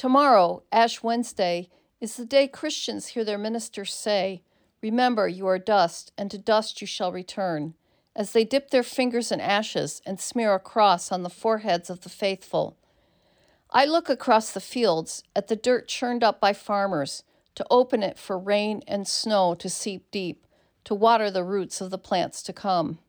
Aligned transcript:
Tomorrow, 0.00 0.62
Ash 0.72 1.02
Wednesday, 1.02 1.68
is 2.00 2.16
the 2.16 2.24
day 2.24 2.48
Christians 2.48 3.08
hear 3.08 3.22
their 3.22 3.36
ministers 3.36 3.92
say, 3.92 4.42
Remember, 4.80 5.28
you 5.28 5.46
are 5.46 5.58
dust, 5.58 6.10
and 6.16 6.30
to 6.30 6.38
dust 6.38 6.80
you 6.80 6.86
shall 6.86 7.12
return, 7.12 7.74
as 8.16 8.32
they 8.32 8.42
dip 8.46 8.70
their 8.70 8.82
fingers 8.82 9.30
in 9.30 9.42
ashes 9.42 10.00
and 10.06 10.18
smear 10.18 10.54
a 10.54 10.58
cross 10.58 11.12
on 11.12 11.22
the 11.22 11.28
foreheads 11.28 11.90
of 11.90 12.00
the 12.00 12.08
faithful. 12.08 12.78
I 13.70 13.84
look 13.84 14.08
across 14.08 14.52
the 14.52 14.60
fields 14.62 15.22
at 15.36 15.48
the 15.48 15.54
dirt 15.54 15.86
churned 15.86 16.24
up 16.24 16.40
by 16.40 16.54
farmers 16.54 17.22
to 17.56 17.66
open 17.70 18.02
it 18.02 18.18
for 18.18 18.38
rain 18.38 18.82
and 18.88 19.06
snow 19.06 19.54
to 19.56 19.68
seep 19.68 20.10
deep, 20.10 20.46
to 20.84 20.94
water 20.94 21.30
the 21.30 21.44
roots 21.44 21.82
of 21.82 21.90
the 21.90 21.98
plants 21.98 22.42
to 22.44 22.54
come. 22.54 23.00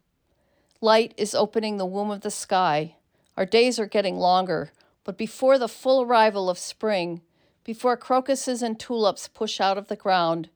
Light 0.81 1.13
is 1.15 1.33
opening 1.33 1.77
the 1.77 1.85
womb 1.85 2.11
of 2.11 2.19
the 2.19 2.29
sky. 2.29 2.97
Our 3.37 3.45
days 3.45 3.79
are 3.79 3.85
getting 3.85 4.17
longer, 4.17 4.73
but 5.03 5.17
before 5.17 5.57
the 5.57 5.67
full 5.67 6.01
arrival 6.01 6.49
of 6.49 6.57
spring, 6.57 7.21
before 7.63 7.97
crocuses 7.97 8.61
and 8.61 8.79
tulips 8.79 9.27
push 9.27 9.59
out 9.59 9.77
of 9.77 9.87
the 9.87 9.95
ground, 9.95 10.49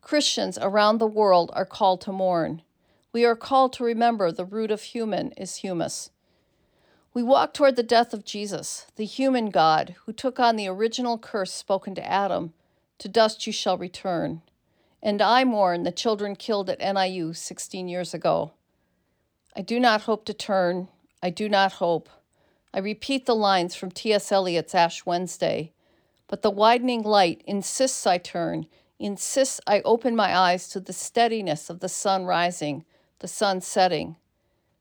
Christians 0.00 0.58
around 0.60 0.98
the 0.98 1.06
world 1.06 1.50
are 1.54 1.64
called 1.64 2.00
to 2.02 2.12
mourn. 2.12 2.62
We 3.12 3.24
are 3.24 3.36
called 3.36 3.72
to 3.74 3.84
remember 3.84 4.32
the 4.32 4.44
root 4.44 4.70
of 4.70 4.82
human 4.82 5.32
is 5.32 5.56
humus. 5.56 6.10
We 7.14 7.22
walk 7.22 7.52
toward 7.52 7.76
the 7.76 7.82
death 7.82 8.14
of 8.14 8.24
Jesus, 8.24 8.86
the 8.96 9.04
human 9.04 9.50
God 9.50 9.96
who 10.04 10.12
took 10.12 10.40
on 10.40 10.56
the 10.56 10.68
original 10.68 11.18
curse 11.18 11.52
spoken 11.52 11.94
to 11.96 12.06
Adam 12.06 12.54
to 12.98 13.08
dust 13.08 13.46
you 13.46 13.52
shall 13.52 13.76
return. 13.76 14.42
And 15.02 15.20
I 15.20 15.44
mourn 15.44 15.82
the 15.82 15.92
children 15.92 16.36
killed 16.36 16.70
at 16.70 16.78
NIU 16.78 17.34
16 17.34 17.88
years 17.88 18.14
ago. 18.14 18.52
I 19.54 19.60
do 19.60 19.78
not 19.78 20.02
hope 20.02 20.24
to 20.26 20.34
turn. 20.34 20.88
I 21.22 21.30
do 21.30 21.48
not 21.48 21.72
hope. 21.72 22.08
I 22.74 22.78
repeat 22.78 23.26
the 23.26 23.34
lines 23.34 23.74
from 23.74 23.90
T.S. 23.90 24.32
Eliot's 24.32 24.74
Ash 24.74 25.04
Wednesday. 25.04 25.72
But 26.26 26.42
the 26.42 26.50
widening 26.50 27.02
light 27.02 27.42
insists 27.46 28.06
I 28.06 28.16
turn, 28.16 28.66
insists 28.98 29.60
I 29.66 29.80
open 29.80 30.16
my 30.16 30.34
eyes 30.34 30.68
to 30.70 30.80
the 30.80 30.94
steadiness 30.94 31.68
of 31.68 31.80
the 31.80 31.88
sun 31.88 32.24
rising, 32.24 32.84
the 33.18 33.28
sun 33.28 33.60
setting. 33.60 34.16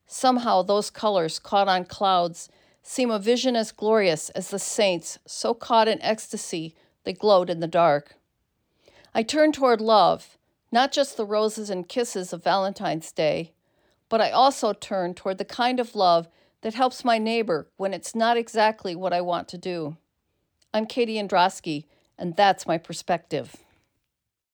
Somehow 0.07 0.61
those 0.61 0.89
colors 0.89 1.39
caught 1.39 1.67
on 1.67 1.85
clouds 1.85 2.49
seem 2.83 3.11
a 3.11 3.19
vision 3.19 3.55
as 3.55 3.71
glorious 3.71 4.29
as 4.29 4.49
the 4.49 4.59
saints, 4.59 5.19
so 5.25 5.53
caught 5.53 5.87
in 5.87 6.01
ecstasy 6.01 6.75
they 7.03 7.13
glowed 7.13 7.49
in 7.49 7.59
the 7.59 7.67
dark. 7.67 8.15
I 9.13 9.23
turn 9.23 9.51
toward 9.51 9.81
love, 9.81 10.37
not 10.71 10.91
just 10.91 11.17
the 11.17 11.25
roses 11.25 11.69
and 11.69 11.87
kisses 11.87 12.31
of 12.31 12.43
Valentine's 12.43 13.11
Day, 13.11 13.51
but 14.07 14.21
I 14.21 14.31
also 14.31 14.73
turn 14.73 15.13
toward 15.13 15.37
the 15.37 15.45
kind 15.45 15.79
of 15.79 15.95
love 15.95 16.27
that 16.61 16.73
helps 16.73 17.03
my 17.03 17.17
neighbor 17.17 17.67
when 17.77 17.93
it's 17.93 18.15
not 18.15 18.37
exactly 18.37 18.95
what 18.95 19.13
I 19.13 19.21
want 19.21 19.47
to 19.49 19.57
do. 19.57 19.97
I'm 20.73 20.85
Katie 20.85 21.15
Andraski, 21.15 21.85
and 22.17 22.35
that's 22.35 22.67
my 22.67 22.77
perspective. 22.77 23.55